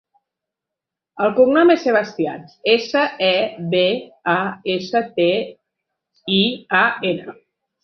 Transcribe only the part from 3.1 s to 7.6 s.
e, be, a, essa, te, i, a, ena.